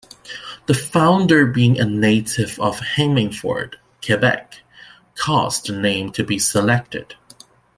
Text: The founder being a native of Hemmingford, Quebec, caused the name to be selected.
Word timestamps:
The 0.65 0.73
founder 0.73 1.45
being 1.45 1.79
a 1.79 1.85
native 1.85 2.59
of 2.59 2.79
Hemmingford, 2.79 3.75
Quebec, 4.03 4.61
caused 5.13 5.67
the 5.67 5.73
name 5.79 6.11
to 6.13 6.23
be 6.23 6.39
selected. 6.39 7.13